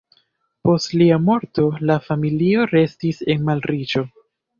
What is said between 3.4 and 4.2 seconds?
malriĉo.